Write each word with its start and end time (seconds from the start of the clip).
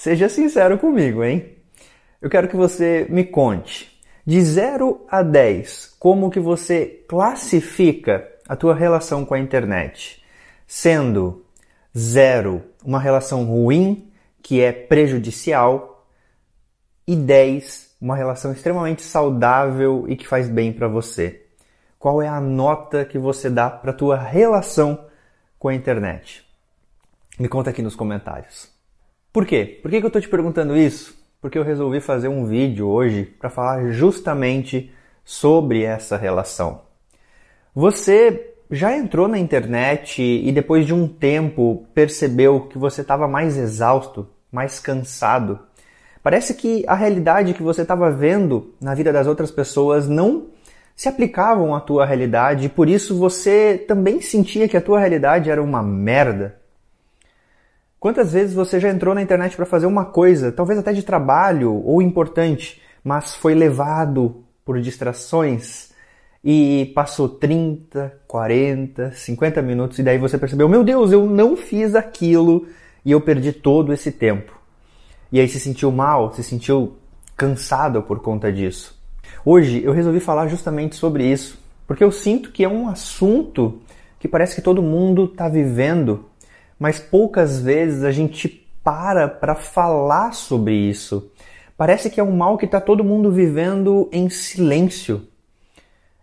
Seja 0.00 0.30
sincero 0.30 0.78
comigo, 0.78 1.22
hein? 1.22 1.58
Eu 2.22 2.30
quero 2.30 2.48
que 2.48 2.56
você 2.56 3.06
me 3.10 3.22
conte 3.22 4.00
de 4.24 4.40
0 4.40 5.04
a 5.06 5.22
10 5.22 5.96
como 5.98 6.30
que 6.30 6.40
você 6.40 7.04
classifica 7.06 8.26
a 8.48 8.56
tua 8.56 8.74
relação 8.74 9.26
com 9.26 9.34
a 9.34 9.38
internet, 9.38 10.24
sendo 10.66 11.44
0 11.94 12.62
uma 12.82 12.98
relação 12.98 13.44
ruim 13.44 14.10
que 14.42 14.62
é 14.62 14.72
prejudicial 14.72 16.06
e 17.06 17.14
10 17.14 17.96
uma 18.00 18.16
relação 18.16 18.52
extremamente 18.52 19.02
saudável 19.02 20.06
e 20.08 20.16
que 20.16 20.26
faz 20.26 20.48
bem 20.48 20.72
para 20.72 20.88
você. 20.88 21.44
Qual 21.98 22.22
é 22.22 22.28
a 22.28 22.40
nota 22.40 23.04
que 23.04 23.18
você 23.18 23.50
dá 23.50 23.68
para 23.68 23.92
tua 23.92 24.16
relação 24.16 25.04
com 25.58 25.68
a 25.68 25.74
internet? 25.74 26.42
Me 27.38 27.50
conta 27.50 27.68
aqui 27.68 27.82
nos 27.82 27.94
comentários. 27.94 28.79
Por 29.32 29.46
quê? 29.46 29.78
Por 29.80 29.88
que, 29.88 29.98
eu 29.98 30.06
estou 30.08 30.20
te 30.20 30.28
perguntando 30.28 30.76
isso? 30.76 31.16
Porque 31.40 31.56
eu 31.56 31.62
resolvi 31.62 32.00
fazer 32.00 32.26
um 32.26 32.46
vídeo 32.46 32.88
hoje 32.88 33.24
para 33.38 33.48
falar 33.48 33.92
justamente 33.92 34.92
sobre 35.24 35.84
essa 35.84 36.16
relação. 36.16 36.82
Você 37.72 38.54
já 38.68 38.96
entrou 38.96 39.28
na 39.28 39.38
internet 39.38 40.20
e 40.20 40.50
depois 40.50 40.84
de 40.84 40.92
um 40.92 41.06
tempo 41.06 41.86
percebeu 41.94 42.62
que 42.62 42.76
você 42.76 43.02
estava 43.02 43.28
mais 43.28 43.56
exausto, 43.56 44.26
mais 44.50 44.80
cansado? 44.80 45.60
Parece 46.24 46.54
que 46.54 46.84
a 46.88 46.96
realidade 46.96 47.54
que 47.54 47.62
você 47.62 47.82
estava 47.82 48.10
vendo 48.10 48.74
na 48.80 48.96
vida 48.96 49.12
das 49.12 49.28
outras 49.28 49.52
pessoas 49.52 50.08
não 50.08 50.48
se 50.96 51.08
aplicavam 51.08 51.72
à 51.72 51.80
tua 51.80 52.04
realidade 52.04 52.66
e 52.66 52.68
por 52.68 52.88
isso 52.88 53.16
você 53.16 53.78
também 53.86 54.20
sentia 54.20 54.68
que 54.68 54.76
a 54.76 54.80
tua 54.80 54.98
realidade 54.98 55.50
era 55.50 55.62
uma 55.62 55.84
merda. 55.84 56.59
Quantas 58.00 58.32
vezes 58.32 58.54
você 58.54 58.80
já 58.80 58.88
entrou 58.88 59.14
na 59.14 59.20
internet 59.20 59.54
para 59.54 59.66
fazer 59.66 59.84
uma 59.84 60.06
coisa, 60.06 60.50
talvez 60.50 60.78
até 60.78 60.90
de 60.90 61.02
trabalho 61.02 61.82
ou 61.84 62.00
importante, 62.00 62.80
mas 63.04 63.34
foi 63.34 63.54
levado 63.54 64.42
por 64.64 64.80
distrações 64.80 65.90
e 66.42 66.90
passou 66.94 67.28
30, 67.28 68.20
40, 68.26 69.12
50 69.12 69.60
minutos 69.60 69.98
e 69.98 70.02
daí 70.02 70.16
você 70.16 70.38
percebeu: 70.38 70.66
meu 70.66 70.82
Deus, 70.82 71.12
eu 71.12 71.26
não 71.26 71.54
fiz 71.54 71.94
aquilo 71.94 72.66
e 73.04 73.12
eu 73.12 73.20
perdi 73.20 73.52
todo 73.52 73.92
esse 73.92 74.10
tempo. 74.10 74.58
E 75.30 75.38
aí 75.38 75.46
se 75.46 75.60
sentiu 75.60 75.92
mal, 75.92 76.32
se 76.32 76.42
sentiu 76.42 76.96
cansado 77.36 78.02
por 78.02 78.20
conta 78.20 78.50
disso. 78.50 78.98
Hoje 79.44 79.84
eu 79.84 79.92
resolvi 79.92 80.20
falar 80.20 80.48
justamente 80.48 80.96
sobre 80.96 81.30
isso, 81.30 81.58
porque 81.86 82.02
eu 82.02 82.10
sinto 82.10 82.50
que 82.50 82.64
é 82.64 82.68
um 82.68 82.88
assunto 82.88 83.82
que 84.18 84.26
parece 84.26 84.54
que 84.54 84.62
todo 84.62 84.82
mundo 84.82 85.26
está 85.26 85.50
vivendo 85.50 86.29
mas 86.80 86.98
poucas 86.98 87.60
vezes 87.60 88.02
a 88.02 88.10
gente 88.10 88.48
para 88.82 89.28
para 89.28 89.54
falar 89.54 90.32
sobre 90.32 90.74
isso. 90.74 91.30
Parece 91.76 92.08
que 92.08 92.18
é 92.18 92.24
um 92.24 92.34
mal 92.34 92.56
que 92.56 92.64
está 92.64 92.80
todo 92.80 93.04
mundo 93.04 93.30
vivendo 93.30 94.08
em 94.10 94.30
silêncio. 94.30 95.26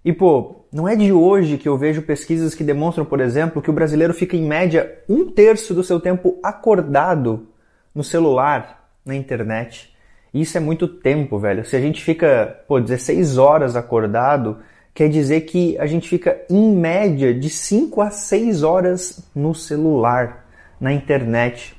E 0.04 0.12
pô, 0.12 0.64
não 0.72 0.88
é 0.88 0.96
de 0.96 1.12
hoje 1.14 1.60
que 1.60 1.70
eu 1.70 1.78
vejo 1.78 2.02
pesquisas 2.02 2.56
que 2.56 2.64
demonstram, 2.64 3.06
por 3.06 3.20
exemplo, 3.20 3.62
que 3.62 3.70
o 3.70 3.74
brasileiro 3.74 4.16
fica 4.16 4.36
em 4.36 4.48
média 4.48 4.98
um 5.08 5.30
terço 5.30 5.76
do 5.76 5.84
seu 5.84 6.00
tempo 6.00 6.40
acordado 6.42 7.48
no 7.94 8.04
celular, 8.04 8.90
na 9.06 9.16
internet. 9.16 9.94
E 10.34 10.42
isso 10.42 10.58
é 10.58 10.60
muito 10.60 10.88
tempo, 10.88 11.38
velho. 11.38 11.66
Se 11.66 11.76
a 11.76 11.80
gente 11.80 12.04
fica, 12.04 12.64
pô, 12.68 12.80
16 12.80 13.38
horas 13.38 13.76
acordado, 13.76 14.58
quer 14.94 15.08
dizer 15.08 15.42
que 15.42 15.78
a 15.78 15.86
gente 15.86 16.10
fica 16.10 16.42
em 16.50 16.76
média 16.76 17.34
de 17.34 17.50
5 17.50 18.02
a 18.02 18.10
6 18.10 18.64
horas 18.64 19.30
no 19.36 19.54
celular 19.54 20.47
na 20.80 20.94
internet. 20.94 21.76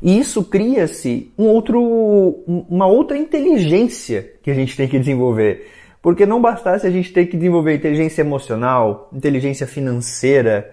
E 0.00 0.18
isso 0.18 0.44
cria-se 0.44 1.32
um 1.36 1.44
outro, 1.44 1.80
uma 2.46 2.86
outra 2.86 3.16
inteligência 3.16 4.34
que 4.42 4.50
a 4.50 4.54
gente 4.54 4.76
tem 4.76 4.88
que 4.88 4.98
desenvolver. 4.98 5.70
Porque 6.00 6.24
não 6.24 6.40
bastasse 6.40 6.86
a 6.86 6.90
gente 6.90 7.12
ter 7.12 7.26
que 7.26 7.36
desenvolver 7.36 7.74
inteligência 7.74 8.22
emocional, 8.22 9.10
inteligência 9.12 9.66
financeira, 9.66 10.72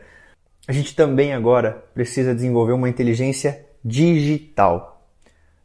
a 0.67 0.71
gente 0.71 0.95
também 0.95 1.33
agora 1.33 1.83
precisa 1.93 2.33
desenvolver 2.33 2.73
uma 2.73 2.89
inteligência 2.89 3.65
digital. 3.83 5.07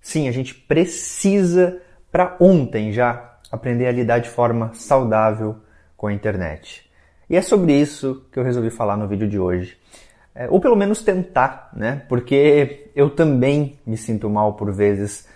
Sim, 0.01 0.29
a 0.29 0.33
gente 0.33 0.55
precisa 0.55 1.81
para 2.11 2.37
ontem 2.41 2.93
já 2.93 3.39
aprender 3.51 3.87
a 3.87 3.93
lidar 3.93 4.19
de 4.19 4.29
forma 4.29 4.73
saudável 4.75 5.57
com 5.97 6.07
a 6.07 6.13
internet. 6.13 6.91
E 7.29 7.37
é 7.37 7.43
sobre 7.43 7.73
isso 7.75 8.27
que 8.33 8.39
eu 8.39 8.43
resolvi 8.43 8.71
falar 8.71 8.97
no 8.97 9.09
vídeo 9.09 9.29
de 9.29 9.39
hoje. 9.39 9.80
É, 10.35 10.49
ou 10.49 10.61
pelo 10.61 10.77
menos 10.77 11.03
tentar, 11.03 11.71
né? 11.75 12.03
Porque 12.09 12.91
eu 12.95 13.11
também 13.11 13.79
me 13.85 13.97
sinto 13.97 14.31
mal 14.31 14.55
por 14.55 14.73
vezes 14.73 15.29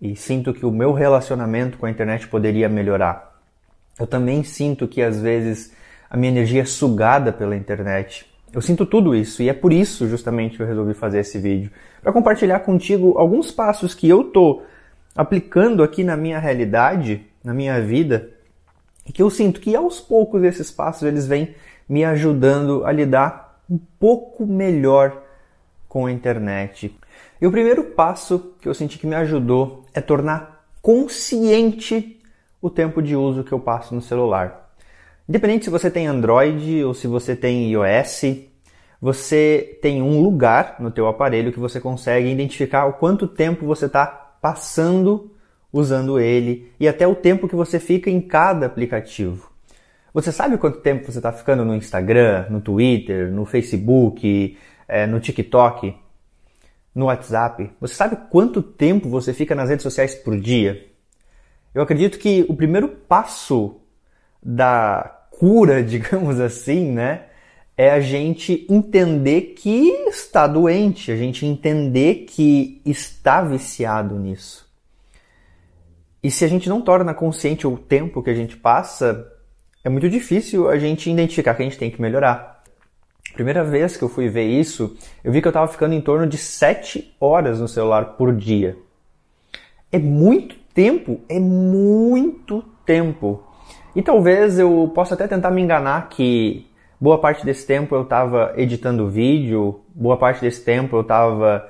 e 0.00 0.14
sinto 0.14 0.52
que 0.52 0.66
o 0.66 0.70
meu 0.70 0.92
relacionamento 0.92 1.78
com 1.78 1.86
a 1.86 1.90
internet 1.90 2.28
poderia 2.28 2.68
melhorar. 2.68 3.34
Eu 3.98 4.06
também 4.06 4.42
sinto 4.42 4.86
que 4.86 5.00
às 5.00 5.20
vezes 5.20 5.72
a 6.10 6.16
minha 6.16 6.30
energia 6.30 6.62
é 6.62 6.66
sugada 6.66 7.32
pela 7.32 7.56
internet. 7.56 8.26
Eu 8.52 8.60
sinto 8.60 8.84
tudo 8.84 9.14
isso 9.14 9.42
e 9.42 9.48
é 9.48 9.52
por 9.54 9.72
isso 9.72 10.06
justamente 10.06 10.56
que 10.56 10.62
eu 10.62 10.66
resolvi 10.66 10.94
fazer 10.94 11.20
esse 11.20 11.38
vídeo 11.38 11.70
para 12.02 12.12
compartilhar 12.12 12.60
contigo 12.60 13.18
alguns 13.18 13.50
passos 13.50 13.94
que 13.94 14.08
eu 14.08 14.24
tô 14.24 14.62
aplicando 15.14 15.82
aqui 15.82 16.04
na 16.04 16.16
minha 16.16 16.38
realidade, 16.38 17.26
na 17.42 17.54
minha 17.54 17.80
vida, 17.80 18.30
e 19.06 19.12
que 19.12 19.22
eu 19.22 19.30
sinto 19.30 19.60
que 19.60 19.74
aos 19.74 19.98
poucos 19.98 20.42
esses 20.44 20.70
passos 20.70 21.02
eles 21.04 21.26
vêm 21.26 21.54
me 21.88 22.04
ajudando 22.04 22.84
a 22.84 22.92
lidar 22.92 23.45
um 23.68 23.78
pouco 23.98 24.46
melhor 24.46 25.22
com 25.88 26.06
a 26.06 26.12
internet. 26.12 26.96
E 27.40 27.46
o 27.46 27.50
primeiro 27.50 27.84
passo 27.84 28.54
que 28.60 28.68
eu 28.68 28.74
senti 28.74 28.98
que 28.98 29.06
me 29.06 29.14
ajudou 29.14 29.84
é 29.92 30.00
tornar 30.00 30.66
consciente 30.82 32.20
o 32.60 32.70
tempo 32.70 33.02
de 33.02 33.16
uso 33.16 33.44
que 33.44 33.52
eu 33.52 33.60
passo 33.60 33.94
no 33.94 34.00
celular. 34.00 34.72
Independente 35.28 35.64
se 35.64 35.70
você 35.70 35.90
tem 35.90 36.06
Android 36.06 36.84
ou 36.84 36.94
se 36.94 37.06
você 37.06 37.34
tem 37.34 37.72
iOS, 37.72 38.22
você 39.00 39.78
tem 39.82 40.00
um 40.00 40.22
lugar 40.22 40.76
no 40.78 40.90
teu 40.90 41.08
aparelho 41.08 41.52
que 41.52 41.58
você 41.58 41.80
consegue 41.80 42.30
identificar 42.30 42.86
o 42.86 42.94
quanto 42.94 43.26
tempo 43.26 43.66
você 43.66 43.86
está 43.86 44.06
passando 44.06 45.32
usando 45.72 46.18
ele 46.18 46.72
e 46.78 46.88
até 46.88 47.06
o 47.06 47.14
tempo 47.14 47.48
que 47.48 47.56
você 47.56 47.78
fica 47.78 48.08
em 48.08 48.20
cada 48.20 48.66
aplicativo. 48.66 49.50
Você 50.16 50.32
sabe 50.32 50.56
quanto 50.56 50.80
tempo 50.80 51.12
você 51.12 51.18
está 51.18 51.30
ficando 51.30 51.62
no 51.62 51.74
Instagram, 51.74 52.46
no 52.48 52.58
Twitter, 52.62 53.30
no 53.30 53.44
Facebook, 53.44 54.56
é, 54.88 55.06
no 55.06 55.20
TikTok, 55.20 55.94
no 56.94 57.04
WhatsApp? 57.04 57.70
Você 57.78 57.94
sabe 57.94 58.16
quanto 58.30 58.62
tempo 58.62 59.10
você 59.10 59.34
fica 59.34 59.54
nas 59.54 59.68
redes 59.68 59.82
sociais 59.82 60.14
por 60.14 60.40
dia? 60.40 60.86
Eu 61.74 61.82
acredito 61.82 62.18
que 62.18 62.46
o 62.48 62.56
primeiro 62.56 62.88
passo 62.88 63.78
da 64.42 65.26
cura, 65.32 65.82
digamos 65.84 66.40
assim, 66.40 66.92
né, 66.92 67.24
é 67.76 67.90
a 67.90 68.00
gente 68.00 68.66
entender 68.70 69.52
que 69.54 69.86
está 70.08 70.46
doente, 70.46 71.12
a 71.12 71.16
gente 71.16 71.44
entender 71.44 72.24
que 72.24 72.80
está 72.86 73.42
viciado 73.42 74.18
nisso. 74.18 74.66
E 76.22 76.30
se 76.30 76.42
a 76.42 76.48
gente 76.48 76.70
não 76.70 76.80
torna 76.80 77.12
consciente 77.12 77.66
o 77.66 77.76
tempo 77.76 78.22
que 78.22 78.30
a 78.30 78.34
gente 78.34 78.56
passa, 78.56 79.35
é 79.86 79.88
muito 79.88 80.10
difícil 80.10 80.68
a 80.68 80.76
gente 80.78 81.08
identificar 81.08 81.54
que 81.54 81.62
a 81.62 81.64
gente 81.64 81.78
tem 81.78 81.92
que 81.92 82.02
melhorar. 82.02 82.60
Primeira 83.34 83.62
vez 83.62 83.96
que 83.96 84.02
eu 84.02 84.08
fui 84.08 84.28
ver 84.28 84.42
isso, 84.42 84.96
eu 85.22 85.30
vi 85.30 85.40
que 85.40 85.46
eu 85.46 85.50
estava 85.50 85.68
ficando 85.68 85.94
em 85.94 86.00
torno 86.00 86.26
de 86.26 86.36
7 86.36 87.14
horas 87.20 87.60
no 87.60 87.68
celular 87.68 88.16
por 88.16 88.34
dia. 88.34 88.76
É 89.92 89.98
muito 90.00 90.56
tempo, 90.74 91.20
é 91.28 91.38
muito 91.38 92.64
tempo. 92.84 93.44
E 93.94 94.02
talvez 94.02 94.58
eu 94.58 94.90
possa 94.92 95.14
até 95.14 95.28
tentar 95.28 95.52
me 95.52 95.62
enganar 95.62 96.08
que 96.08 96.66
boa 97.00 97.20
parte 97.20 97.46
desse 97.46 97.64
tempo 97.64 97.94
eu 97.94 98.02
estava 98.02 98.54
editando 98.56 99.08
vídeo, 99.08 99.82
boa 99.94 100.16
parte 100.16 100.40
desse 100.40 100.64
tempo 100.64 100.96
eu 100.96 101.02
estava 101.02 101.64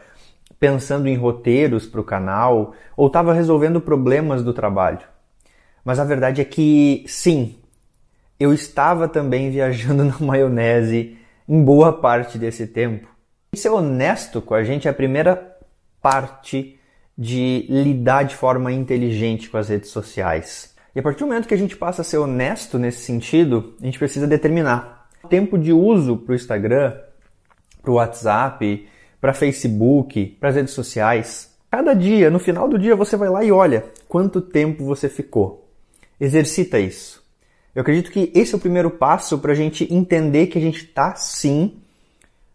pensando 0.59 1.07
em 1.07 1.17
roteiros 1.17 1.87
para 1.87 2.01
o 2.01 2.05
canal, 2.05 2.73
ou 2.97 3.09
estava 3.09 3.35
resolvendo 3.35 3.79
problemas 3.79 4.43
do 4.43 4.55
trabalho. 4.55 5.07
Mas 5.85 6.01
a 6.01 6.05
verdade 6.05 6.41
é 6.41 6.45
que 6.47 7.05
sim, 7.07 7.57
eu 8.39 8.53
estava 8.53 9.09
também 9.09 9.51
viajando 9.53 10.05
na 10.05 10.19
maionese 10.19 11.17
em 11.49 11.63
boa 11.63 11.93
parte 11.93 12.39
desse 12.39 12.67
tempo. 12.67 13.09
Ser 13.55 13.71
honesto 13.71 14.43
com 14.43 14.55
a 14.55 14.63
gente 14.63 14.87
é 14.87 14.91
a 14.91 14.95
primeira 14.95 15.57
parte 16.03 16.79
de 17.17 17.67
lidar 17.69 18.25
de 18.25 18.37
forma 18.37 18.71
inteligente 18.71 19.49
com 19.49 19.57
as 19.57 19.69
redes 19.69 19.91
sociais. 19.91 20.75
E 20.95 20.99
a 20.99 21.03
partir 21.03 21.21
do 21.21 21.27
momento 21.27 21.49
que 21.49 21.55
a 21.55 21.59
gente 21.59 21.77
passa 21.77 22.03
a 22.03 22.05
ser 22.05 22.19
honesto 22.19 22.79
nesse 22.79 23.01
sentido, 23.01 23.75
a 23.81 23.85
gente 23.85 23.99
precisa 23.99 24.27
determinar 24.27 25.09
o 25.23 25.29
tempo 25.29 25.59
de 25.59 25.73
uso 25.73 26.17
para 26.17 26.33
o 26.33 26.35
Instagram, 26.35 26.95
para 27.83 27.91
o 27.91 27.95
WhatsApp, 27.95 28.89
para 29.21 29.33
Facebook, 29.33 30.37
para 30.39 30.51
as 30.51 30.55
redes 30.55 30.75
sociais. 30.75 31.55
Cada 31.71 31.95
dia, 31.95 32.31
no 32.31 32.39
final 32.39 32.69
do 32.69 32.79
dia, 32.79 32.95
você 32.95 33.17
vai 33.17 33.29
lá 33.29 33.45
e 33.45 33.51
olha 33.51 33.85
quanto 34.09 34.41
tempo 34.41 34.85
você 34.85 35.09
ficou. 35.09 35.69
Exercita 36.21 36.79
isso. 36.79 37.26
Eu 37.77 37.83
acredito 37.83 38.11
que 38.11 38.33
esse 38.35 38.55
é 38.55 38.57
o 38.57 38.61
primeiro 38.61 38.91
passo 38.91 39.39
para 39.39 39.53
a 39.53 39.55
gente 39.55 39.87
entender 39.93 40.47
que 40.47 40.57
a 40.57 40.61
gente 40.63 40.87
está 40.87 41.15
sim 41.15 41.77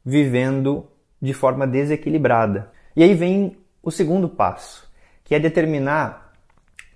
vivendo 0.04 0.88
de 1.22 1.32
forma 1.32 1.68
desequilibrada. 1.68 2.72
E 2.96 3.04
aí 3.04 3.14
vem 3.14 3.56
o 3.84 3.92
segundo 3.92 4.28
passo, 4.28 4.92
que 5.24 5.36
é 5.36 5.40
determinar 5.40 6.34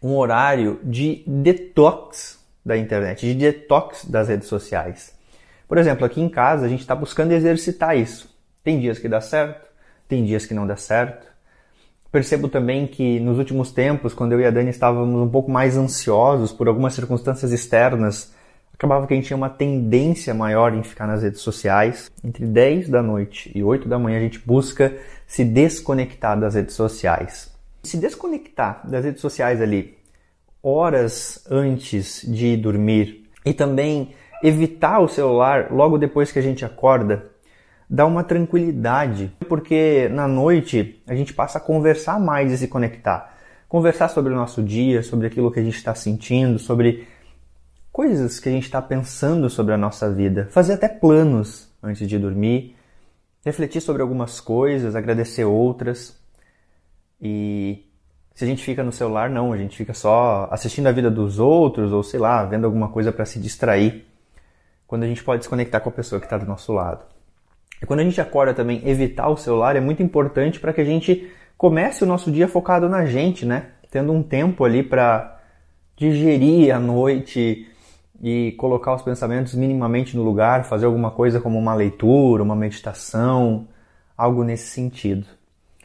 um 0.01 0.15
horário 0.15 0.79
de 0.83 1.23
detox 1.27 2.43
da 2.65 2.75
internet, 2.75 3.27
de 3.27 3.35
detox 3.35 4.05
das 4.05 4.27
redes 4.27 4.47
sociais. 4.47 5.15
Por 5.67 5.77
exemplo, 5.77 6.03
aqui 6.03 6.19
em 6.19 6.27
casa 6.27 6.65
a 6.65 6.69
gente 6.69 6.79
está 6.79 6.95
buscando 6.95 7.31
exercitar 7.31 7.95
isso. 7.95 8.35
Tem 8.63 8.79
dias 8.79 8.97
que 8.97 9.07
dá 9.07 9.21
certo, 9.21 9.69
tem 10.07 10.25
dias 10.25 10.47
que 10.47 10.53
não 10.55 10.65
dá 10.65 10.75
certo. 10.75 11.27
Percebo 12.15 12.47
também 12.47 12.87
que 12.87 13.19
nos 13.19 13.37
últimos 13.37 13.73
tempos, 13.73 14.13
quando 14.13 14.31
eu 14.31 14.39
e 14.39 14.45
a 14.45 14.49
Dani 14.49 14.69
estávamos 14.69 15.21
um 15.21 15.27
pouco 15.27 15.51
mais 15.51 15.75
ansiosos 15.75 16.53
por 16.53 16.69
algumas 16.69 16.93
circunstâncias 16.93 17.51
externas, 17.51 18.33
acabava 18.73 19.05
que 19.05 19.13
a 19.13 19.17
gente 19.17 19.27
tinha 19.27 19.35
uma 19.35 19.49
tendência 19.49 20.33
maior 20.33 20.73
em 20.73 20.81
ficar 20.81 21.07
nas 21.07 21.23
redes 21.23 21.41
sociais. 21.41 22.09
Entre 22.23 22.45
10 22.45 22.87
da 22.87 23.03
noite 23.03 23.51
e 23.53 23.61
8 23.61 23.89
da 23.89 23.99
manhã 23.99 24.17
a 24.17 24.21
gente 24.21 24.39
busca 24.39 24.95
se 25.27 25.43
desconectar 25.43 26.39
das 26.39 26.55
redes 26.55 26.73
sociais. 26.73 27.51
Se 27.83 27.97
desconectar 27.97 28.89
das 28.89 29.03
redes 29.03 29.19
sociais 29.19 29.61
ali 29.61 29.97
horas 30.63 31.45
antes 31.51 32.21
de 32.25 32.55
dormir 32.55 33.29
e 33.45 33.53
também 33.53 34.13
evitar 34.41 35.01
o 35.01 35.09
celular 35.09 35.69
logo 35.69 35.97
depois 35.97 36.31
que 36.31 36.39
a 36.39 36.41
gente 36.41 36.63
acorda 36.63 37.29
dá 37.89 38.05
uma 38.05 38.23
tranquilidade, 38.23 39.31
porque 39.47 40.09
na 40.09 40.27
noite 40.27 41.01
a 41.07 41.15
gente 41.15 41.33
passa 41.33 41.57
a 41.57 41.61
conversar 41.61 42.19
mais 42.19 42.51
e 42.51 42.57
se 42.57 42.67
conectar. 42.67 43.35
Conversar 43.67 44.09
sobre 44.09 44.33
o 44.33 44.35
nosso 44.35 44.63
dia, 44.63 45.03
sobre 45.03 45.27
aquilo 45.27 45.51
que 45.51 45.59
a 45.59 45.63
gente 45.63 45.77
está 45.77 45.93
sentindo, 45.93 46.59
sobre 46.59 47.07
coisas 47.91 48.39
que 48.39 48.49
a 48.49 48.51
gente 48.51 48.65
está 48.65 48.81
pensando 48.81 49.49
sobre 49.49 49.73
a 49.73 49.77
nossa 49.77 50.11
vida. 50.11 50.47
Fazer 50.51 50.73
até 50.73 50.87
planos 50.87 51.69
antes 51.81 52.07
de 52.07 52.17
dormir, 52.17 52.75
refletir 53.43 53.81
sobre 53.81 54.01
algumas 54.01 54.39
coisas, 54.41 54.95
agradecer 54.95 55.45
outras. 55.45 56.19
E 57.21 57.85
se 58.33 58.43
a 58.43 58.47
gente 58.47 58.63
fica 58.63 58.83
no 58.83 58.91
celular, 58.91 59.29
não, 59.29 59.53
a 59.53 59.57
gente 59.57 59.77
fica 59.77 59.93
só 59.93 60.47
assistindo 60.51 60.87
a 60.87 60.91
vida 60.91 61.09
dos 61.09 61.39
outros 61.39 61.93
ou 61.93 62.03
sei 62.03 62.19
lá, 62.19 62.43
vendo 62.43 62.65
alguma 62.65 62.89
coisa 62.89 63.11
para 63.11 63.25
se 63.25 63.39
distrair. 63.39 64.05
Quando 64.85 65.03
a 65.03 65.07
gente 65.07 65.23
pode 65.23 65.43
se 65.43 65.49
conectar 65.49 65.79
com 65.79 65.89
a 65.89 65.93
pessoa 65.93 66.19
que 66.19 66.25
está 66.25 66.37
do 66.37 66.45
nosso 66.45 66.73
lado. 66.73 67.14
E 67.81 67.85
quando 67.85 67.99
a 67.99 68.03
gente 68.03 68.19
acorda 68.19 68.53
também, 68.53 68.81
evitar 68.85 69.29
o 69.29 69.37
celular 69.37 69.75
é 69.75 69.79
muito 69.79 70.01
importante 70.01 70.59
para 70.59 70.73
que 70.73 70.81
a 70.81 70.85
gente 70.85 71.29
comece 71.57 72.03
o 72.03 72.07
nosso 72.07 72.31
dia 72.31 72.47
focado 72.47 72.89
na 72.89 73.05
gente, 73.05 73.45
né? 73.45 73.67
Tendo 73.91 74.11
um 74.11 74.23
tempo 74.23 74.63
ali 74.63 74.83
para 74.83 75.39
digerir 75.95 76.73
a 76.75 76.79
noite 76.79 77.67
e 78.21 78.53
colocar 78.53 78.93
os 78.95 79.01
pensamentos 79.01 79.53
minimamente 79.53 80.15
no 80.15 80.23
lugar, 80.23 80.65
fazer 80.65 80.85
alguma 80.85 81.11
coisa 81.11 81.39
como 81.39 81.57
uma 81.57 81.73
leitura, 81.73 82.43
uma 82.43 82.55
meditação, 82.55 83.67
algo 84.17 84.43
nesse 84.43 84.67
sentido. 84.67 85.25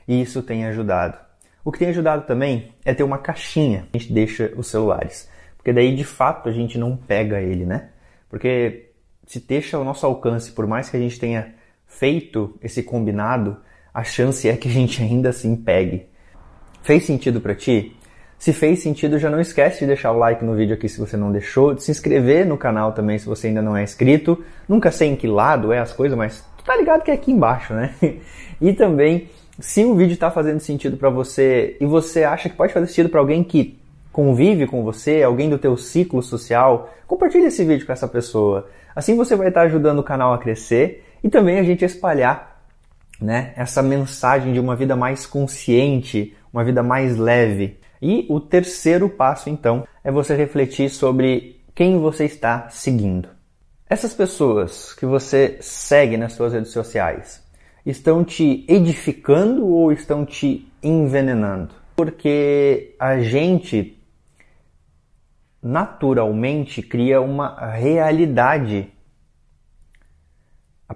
E 0.07 0.21
isso 0.21 0.43
tem 0.43 0.67
ajudado. 0.67 1.19
O 1.65 1.71
que 1.71 1.79
tem 1.79 1.89
ajudado 1.89 2.27
também 2.27 2.73
é 2.85 2.95
ter 2.95 3.03
uma 3.03 3.19
caixinha. 3.19 3.87
A 3.93 3.99
gente 3.99 4.13
deixa 4.13 4.53
os 4.57 4.69
celulares, 4.69 5.29
porque 5.57 5.73
daí 5.73 5.95
de 5.95 6.05
fato 6.05 6.49
a 6.49 6.53
gente 6.53 6.79
não 6.79 6.97
pega 6.97 7.41
ele, 7.41 7.67
né? 7.67 7.91
Porque 8.29 8.91
se 9.27 9.41
deixa 9.41 9.77
ao 9.77 9.85
nosso 9.85 10.07
alcance, 10.07 10.53
por 10.53 10.67
mais 10.67 10.89
que 10.89 10.97
a 10.97 11.01
gente 11.01 11.19
tenha 11.19 11.55
feito 11.91 12.57
esse 12.63 12.83
combinado, 12.83 13.59
a 13.93 14.03
chance 14.03 14.49
é 14.49 14.57
que 14.57 14.69
a 14.69 14.73
gente 14.73 15.03
ainda 15.03 15.29
assim 15.29 15.55
pegue. 15.55 16.07
Fez 16.83 17.05
sentido 17.05 17.41
para 17.41 17.55
ti? 17.55 17.95
Se 18.39 18.55
fez 18.55 18.81
sentido, 18.81 19.19
já 19.19 19.29
não 19.29 19.39
esquece 19.39 19.81
de 19.81 19.87
deixar 19.89 20.13
o 20.13 20.19
like 20.19 20.43
no 20.43 20.55
vídeo 20.55 20.75
aqui 20.75 20.89
se 20.89 20.99
você 20.99 21.15
não 21.15 21.31
deixou, 21.31 21.75
de 21.75 21.83
se 21.83 21.91
inscrever 21.91 22.47
no 22.47 22.57
canal 22.57 22.93
também 22.93 23.19
se 23.19 23.27
você 23.27 23.49
ainda 23.49 23.61
não 23.61 23.77
é 23.77 23.83
inscrito. 23.83 24.43
Nunca 24.67 24.91
sei 24.91 25.09
em 25.09 25.17
que 25.17 25.27
lado 25.27 25.73
é 25.75 25.79
as 25.79 25.93
coisas, 25.93 26.17
mas 26.17 26.43
tu 26.57 26.65
tá 26.65 26.75
ligado 26.75 27.03
que 27.03 27.11
é 27.11 27.15
aqui 27.15 27.33
embaixo, 27.33 27.75
né? 27.75 27.93
e 28.59 28.73
também, 28.73 29.29
se 29.59 29.85
o 29.85 29.95
vídeo 29.95 30.15
está 30.15 30.31
fazendo 30.31 30.61
sentido 30.61 30.97
para 30.97 31.11
você 31.11 31.77
e 31.79 31.85
você 31.85 32.25
acha 32.25 32.49
que 32.49 32.57
pode 32.57 32.73
fazer 32.73 32.87
sentido 32.87 33.11
para 33.11 33.21
alguém 33.21 33.45
que 33.45 33.79
convive 34.11 34.67
com 34.67 34.83
você, 34.83 35.23
alguém 35.23 35.51
do 35.51 35.59
teu 35.59 35.77
ciclo 35.77 36.23
social, 36.23 36.89
compartilhe 37.07 37.47
esse 37.47 37.63
vídeo 37.63 37.85
com 37.85 37.93
essa 37.93 38.09
pessoa. 38.09 38.71
Assim 38.97 39.17
você 39.17 39.37
vai 39.37 39.49
estar 39.49 39.63
ajudando 39.63 39.99
o 39.99 40.05
canal 40.05 40.33
a 40.33 40.39
crescer 40.39 41.05
e 41.23 41.29
também 41.29 41.59
a 41.59 41.63
gente 41.63 41.85
espalhar 41.85 42.63
né, 43.21 43.53
essa 43.57 43.83
mensagem 43.83 44.53
de 44.53 44.61
uma 44.61 44.75
vida 44.75 44.97
mais 44.97 45.27
consciente, 45.27 46.35
uma 46.53 46.65
vida 46.65 46.83
mais 46.83 47.17
leve. 47.17 47.79
E 48.01 48.27
o 48.31 48.41
terceiro 48.41 49.09
passo, 49.09 49.51
então, 49.51 49.87
é 50.03 50.11
você 50.11 50.35
refletir 50.35 50.89
sobre 50.89 51.61
quem 51.75 51.99
você 51.99 52.25
está 52.25 52.69
seguindo. 52.71 53.29
Essas 53.89 54.15
pessoas 54.15 54.95
que 54.95 55.05
você 55.05 55.59
segue 55.61 56.17
nas 56.17 56.33
suas 56.33 56.53
redes 56.53 56.71
sociais 56.71 57.45
estão 57.85 58.25
te 58.25 58.65
edificando 58.69 59.67
ou 59.67 59.93
estão 59.93 60.25
te 60.25 60.71
envenenando? 60.83 61.75
Porque 61.97 62.95
a 62.99 63.21
gente 63.21 63.99
naturalmente 65.63 66.81
cria 66.83 67.21
uma 67.21 67.71
realidade 67.71 68.91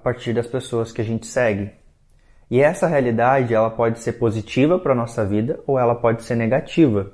partir 0.04 0.34
das 0.34 0.46
pessoas 0.46 0.92
que 0.92 1.00
a 1.00 1.04
gente 1.04 1.26
segue. 1.26 1.72
E 2.50 2.60
essa 2.60 2.86
realidade, 2.86 3.54
ela 3.54 3.70
pode 3.70 3.98
ser 4.00 4.12
positiva 4.12 4.78
para 4.78 4.92
a 4.92 4.94
nossa 4.94 5.24
vida 5.24 5.58
ou 5.66 5.78
ela 5.78 5.94
pode 5.94 6.22
ser 6.22 6.36
negativa. 6.36 7.10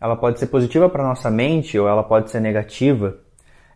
Ela 0.00 0.16
pode 0.16 0.40
ser 0.40 0.48
positiva 0.48 0.90
para 0.90 1.04
a 1.04 1.08
nossa 1.08 1.30
mente 1.30 1.78
ou 1.78 1.88
ela 1.88 2.02
pode 2.02 2.30
ser 2.30 2.40
negativa. 2.40 3.16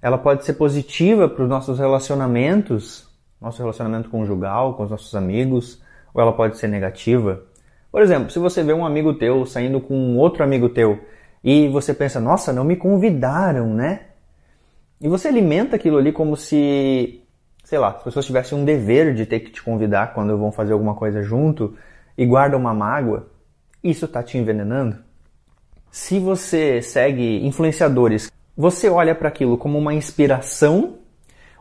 Ela 0.03 0.19
pode 0.19 0.45
ser 0.45 0.55
positiva 0.55 1.29
para 1.29 1.45
os 1.45 1.49
nossos 1.49 1.79
relacionamentos, 1.79 3.09
nosso 3.41 3.63
relacionamento 3.63 4.11
conjugal, 4.11 4.75
com 4.75 4.83
os 4.83 4.91
nossos 4.91 5.15
amigos, 5.15 5.81
ou 6.13 6.21
ela 6.21 6.33
pode 6.33 6.59
ser 6.59 6.69
negativa. 6.69 7.45
Por 7.91 8.03
exemplo, 8.03 8.31
se 8.31 8.39
você 8.39 8.63
vê 8.63 8.73
um 8.73 8.85
amigo 8.85 9.15
teu 9.15 9.47
saindo 9.47 9.81
com 9.81 10.17
outro 10.17 10.43
amigo 10.43 10.69
teu 10.69 11.01
e 11.43 11.69
você 11.69 11.95
pensa, 11.95 12.21
nossa, 12.21 12.53
não 12.53 12.65
me 12.65 12.77
convidaram, 12.77 13.73
né? 13.73 14.01
E 15.01 15.09
você 15.09 15.29
alimenta 15.29 15.77
aquilo 15.77 15.97
ali 15.97 16.13
como 16.13 16.37
se 16.37 17.23
sei 17.69 17.79
lá, 17.79 17.89
as 17.89 18.03
pessoas 18.03 18.25
tivessem 18.25 18.57
um 18.57 18.65
dever 18.65 19.13
de 19.13 19.27
ter 19.27 19.41
que 19.41 19.51
te 19.51 19.63
convidar 19.63 20.15
quando 20.15 20.39
vão 20.39 20.51
fazer 20.51 20.73
alguma 20.73 20.95
coisa 20.95 21.23
junto 21.23 21.77
e 22.17 22.25
guardam 22.25 22.59
uma 22.59 22.73
mágoa, 22.73 23.29
isso 23.85 24.07
está 24.07 24.23
te 24.23 24.39
envenenando? 24.39 24.97
Se 25.91 26.19
você 26.19 26.81
segue 26.81 27.47
influenciadores, 27.47 28.33
você 28.57 28.89
olha 28.89 29.15
para 29.15 29.29
aquilo 29.29 29.59
como 29.59 29.77
uma 29.77 29.93
inspiração 29.93 30.95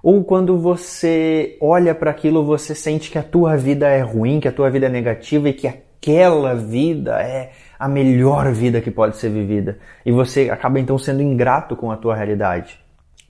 ou 0.01 0.23
quando 0.23 0.57
você 0.57 1.57
olha 1.59 1.93
para 1.93 2.11
aquilo 2.11 2.45
você 2.45 2.73
sente 2.73 3.11
que 3.11 3.17
a 3.17 3.23
tua 3.23 3.57
vida 3.57 3.89
é 3.89 3.99
ruim, 3.99 4.39
que 4.39 4.47
a 4.47 4.53
tua 4.53 4.69
vida 4.69 4.85
é 4.85 4.89
negativa 4.89 5.49
e 5.49 5.53
que 5.53 5.67
aquela 5.67 6.55
vida 6.55 7.21
é 7.21 7.51
a 7.77 7.89
melhor 7.89 8.53
vida 8.53 8.79
que 8.79 8.89
pode 8.89 9.17
ser 9.17 9.29
vivida 9.29 9.77
e 10.05 10.11
você 10.13 10.49
acaba 10.49 10.79
então 10.79 10.97
sendo 10.97 11.21
ingrato 11.21 11.75
com 11.75 11.91
a 11.91 11.97
tua 11.97 12.15
realidade? 12.15 12.86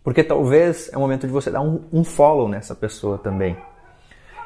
Porque 0.07 0.23
talvez 0.23 0.89
é 0.93 0.95
o 0.95 1.01
momento 1.01 1.27
de 1.27 1.33
você 1.33 1.51
dar 1.51 1.59
um, 1.59 1.81
um 1.91 2.01
follow 2.01 2.47
nessa 2.47 2.73
pessoa 2.73 3.17
também. 3.17 3.57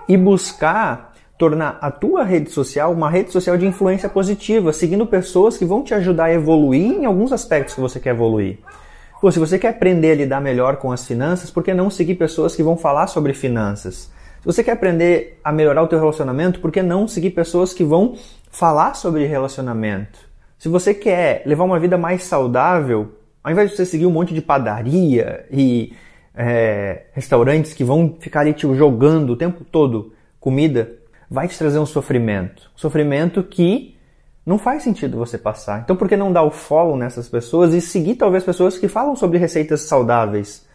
E 0.09 0.17
buscar 0.17 1.13
tornar 1.37 1.77
a 1.79 1.91
tua 1.91 2.23
rede 2.23 2.49
social 2.49 2.91
uma 2.91 3.11
rede 3.11 3.31
social 3.31 3.55
de 3.55 3.67
influência 3.67 4.09
positiva, 4.09 4.73
seguindo 4.73 5.05
pessoas 5.05 5.59
que 5.59 5.63
vão 5.63 5.83
te 5.83 5.93
ajudar 5.93 6.23
a 6.23 6.33
evoluir 6.33 6.93
em 6.93 7.05
alguns 7.05 7.31
aspectos 7.31 7.75
que 7.75 7.79
você 7.79 7.99
quer 7.99 8.09
evoluir. 8.09 8.57
Pô, 9.21 9.31
se 9.31 9.37
você 9.37 9.59
quer 9.59 9.67
aprender 9.67 10.13
a 10.13 10.15
lidar 10.15 10.41
melhor 10.41 10.77
com 10.77 10.91
as 10.91 11.05
finanças, 11.05 11.51
por 11.51 11.63
que 11.63 11.75
não 11.75 11.91
seguir 11.91 12.15
pessoas 12.15 12.55
que 12.55 12.63
vão 12.63 12.75
falar 12.75 13.05
sobre 13.05 13.31
finanças? 13.31 14.11
Se 14.39 14.45
você 14.47 14.63
quer 14.63 14.71
aprender 14.71 15.39
a 15.43 15.51
melhorar 15.51 15.83
o 15.83 15.87
teu 15.87 15.99
relacionamento, 15.99 16.59
por 16.59 16.71
que 16.71 16.81
não 16.81 17.07
seguir 17.07 17.29
pessoas 17.29 17.71
que 17.71 17.83
vão 17.83 18.15
falar 18.49 18.95
sobre 18.95 19.27
relacionamento? 19.27 20.17
Se 20.57 20.67
você 20.67 20.91
quer 20.91 21.43
levar 21.45 21.65
uma 21.65 21.79
vida 21.79 21.99
mais 21.99 22.23
saudável, 22.23 23.11
ao 23.43 23.51
invés 23.51 23.71
de 23.71 23.75
você 23.75 23.85
seguir 23.85 24.05
um 24.05 24.11
monte 24.11 24.33
de 24.33 24.41
padaria 24.41 25.45
e 25.51 25.93
é, 26.35 27.03
restaurantes 27.13 27.73
que 27.73 27.83
vão 27.83 28.15
ficar 28.19 28.41
ali 28.41 28.53
te 28.53 28.61
jogando 28.75 29.31
o 29.31 29.35
tempo 29.35 29.63
todo 29.63 30.13
comida, 30.39 30.91
vai 31.29 31.47
te 31.47 31.57
trazer 31.57 31.79
um 31.79 31.85
sofrimento. 31.85 32.69
Um 32.75 32.77
sofrimento 32.77 33.43
que 33.43 33.95
não 34.45 34.57
faz 34.57 34.83
sentido 34.83 35.17
você 35.17 35.37
passar. 35.37 35.81
Então 35.81 35.95
por 35.95 36.07
que 36.07 36.17
não 36.17 36.31
dar 36.31 36.43
o 36.43 36.51
follow 36.51 36.97
nessas 36.97 37.29
pessoas 37.29 37.73
e 37.73 37.81
seguir 37.81 38.15
talvez 38.15 38.43
pessoas 38.43 38.77
que 38.77 38.87
falam 38.87 39.15
sobre 39.15 39.37
receitas 39.37 39.81
saudáveis, 39.81 40.67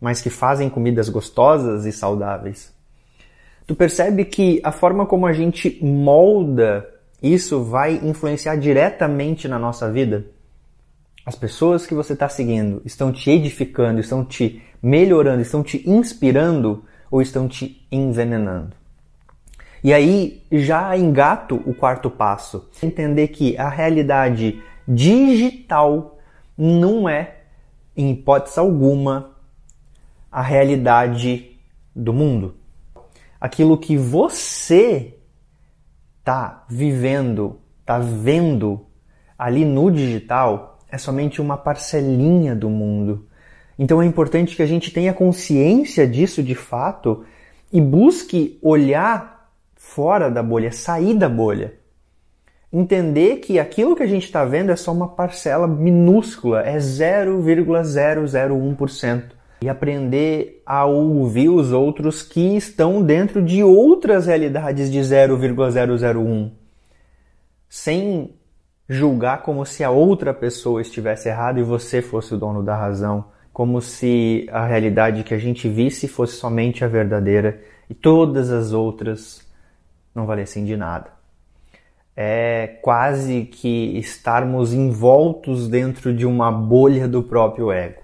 mas 0.00 0.20
que 0.20 0.30
fazem 0.30 0.68
comidas 0.68 1.08
gostosas 1.08 1.86
e 1.86 1.92
saudáveis? 1.92 2.72
Tu 3.66 3.74
percebe 3.74 4.24
que 4.24 4.60
a 4.64 4.72
forma 4.72 5.06
como 5.06 5.26
a 5.26 5.32
gente 5.32 5.78
molda 5.82 6.88
isso 7.22 7.62
vai 7.62 8.00
influenciar 8.02 8.56
diretamente 8.56 9.46
na 9.46 9.58
nossa 9.58 9.90
vida? 9.90 10.24
As 11.24 11.36
pessoas 11.36 11.86
que 11.86 11.94
você 11.94 12.14
está 12.14 12.28
seguindo 12.28 12.82
estão 12.84 13.12
te 13.12 13.30
edificando, 13.30 14.00
estão 14.00 14.24
te 14.24 14.60
melhorando, 14.82 15.40
estão 15.40 15.62
te 15.62 15.88
inspirando 15.88 16.84
ou 17.10 17.22
estão 17.22 17.46
te 17.46 17.86
envenenando? 17.92 18.74
E 19.84 19.92
aí 19.92 20.42
já 20.50 20.96
engato 20.96 21.62
o 21.64 21.74
quarto 21.74 22.10
passo, 22.10 22.68
entender 22.82 23.28
que 23.28 23.56
a 23.56 23.68
realidade 23.68 24.60
digital 24.86 26.18
não 26.58 27.08
é, 27.08 27.36
em 27.96 28.10
hipótese 28.10 28.58
alguma, 28.58 29.30
a 30.30 30.42
realidade 30.42 31.56
do 31.94 32.12
mundo. 32.12 32.56
Aquilo 33.40 33.78
que 33.78 33.96
você 33.96 35.18
está 36.18 36.64
vivendo, 36.68 37.60
está 37.80 37.98
vendo 37.98 38.86
ali 39.36 39.64
no 39.64 39.90
digital 39.90 40.71
é 40.92 40.98
somente 40.98 41.40
uma 41.40 41.56
parcelinha 41.56 42.54
do 42.54 42.68
mundo. 42.68 43.26
Então 43.78 44.02
é 44.02 44.06
importante 44.06 44.54
que 44.54 44.62
a 44.62 44.66
gente 44.66 44.92
tenha 44.92 45.14
consciência 45.14 46.06
disso 46.06 46.42
de 46.42 46.54
fato 46.54 47.24
e 47.72 47.80
busque 47.80 48.58
olhar 48.60 49.50
fora 49.74 50.30
da 50.30 50.42
bolha, 50.42 50.70
sair 50.70 51.14
da 51.14 51.30
bolha. 51.30 51.72
Entender 52.70 53.36
que 53.36 53.58
aquilo 53.58 53.96
que 53.96 54.02
a 54.02 54.06
gente 54.06 54.24
está 54.24 54.44
vendo 54.44 54.70
é 54.70 54.76
só 54.76 54.92
uma 54.92 55.08
parcela 55.08 55.66
minúscula, 55.66 56.60
é 56.60 56.76
0,001%. 56.76 59.22
E 59.62 59.68
aprender 59.68 60.60
a 60.66 60.84
ouvir 60.84 61.48
os 61.48 61.72
outros 61.72 62.22
que 62.22 62.56
estão 62.56 63.02
dentro 63.02 63.42
de 63.42 63.62
outras 63.62 64.26
realidades 64.26 64.90
de 64.90 65.00
0,001. 65.02 66.50
Sem 67.68 68.34
julgar 68.88 69.42
como 69.42 69.64
se 69.64 69.84
a 69.84 69.90
outra 69.90 70.34
pessoa 70.34 70.80
estivesse 70.80 71.28
errada 71.28 71.60
e 71.60 71.62
você 71.62 72.02
fosse 72.02 72.34
o 72.34 72.38
dono 72.38 72.62
da 72.62 72.76
razão, 72.76 73.24
como 73.52 73.80
se 73.80 74.46
a 74.50 74.66
realidade 74.66 75.24
que 75.24 75.34
a 75.34 75.38
gente 75.38 75.68
visse 75.68 76.08
fosse 76.08 76.36
somente 76.36 76.84
a 76.84 76.88
verdadeira 76.88 77.62
e 77.88 77.94
todas 77.94 78.50
as 78.50 78.72
outras 78.72 79.46
não 80.14 80.26
valessem 80.26 80.64
de 80.64 80.76
nada. 80.76 81.10
É 82.14 82.78
quase 82.82 83.44
que 83.44 83.98
estarmos 83.98 84.72
envoltos 84.74 85.68
dentro 85.68 86.14
de 86.14 86.26
uma 86.26 86.52
bolha 86.52 87.08
do 87.08 87.22
próprio 87.22 87.72
ego. 87.72 88.02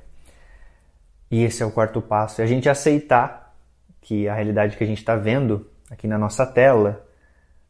E 1.31 1.43
esse 1.45 1.63
é 1.63 1.67
o 1.67 1.71
quarto 1.71 2.01
passo, 2.01 2.41
é 2.41 2.45
a 2.45 2.47
gente 2.47 2.71
aceitar 2.71 3.55
que 4.01 4.27
a 4.27 4.35
realidade 4.35 4.77
que 4.77 4.85
a 4.85 4.87
gente 4.87 4.99
está 4.99 5.15
vendo 5.15 5.67
aqui 5.91 6.07
na 6.07 6.17
nossa 6.17 6.47
tela 6.47 7.07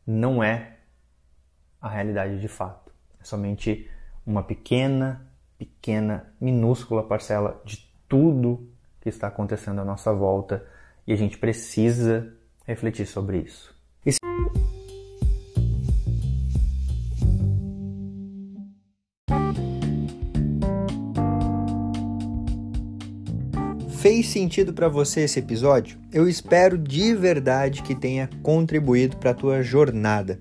não 0.07 0.43
é 0.43 0.75
a 1.81 1.88
realidade 1.88 2.41
de 2.41 2.47
fato 2.47 2.88
somente 3.29 3.89
uma 4.27 4.43
pequena, 4.43 5.27
pequena, 5.59 6.33
minúscula 6.41 7.03
parcela 7.03 7.61
de 7.65 7.87
tudo 8.09 8.67
que 9.01 9.09
está 9.09 9.29
acontecendo 9.29 9.81
à 9.81 9.85
nossa 9.85 10.13
volta 10.13 10.67
e 11.07 11.13
a 11.13 11.17
gente 11.17 11.39
precisa 11.39 12.33
refletir 12.67 13.07
sobre 13.07 13.39
isso. 13.39 13.75
E 14.05 14.13
se... 14.13 14.19
Fez 23.99 24.29
sentido 24.29 24.73
para 24.73 24.89
você 24.89 25.23
esse 25.23 25.41
episódio? 25.41 25.99
Eu 26.13 26.29
espero 26.29 26.79
de 26.79 27.15
verdade 27.15 27.83
que 27.83 27.95
tenha 27.95 28.31
contribuído 28.43 29.17
para 29.17 29.33
a 29.33 29.35
tua 29.35 29.63
jornada. 29.63 30.41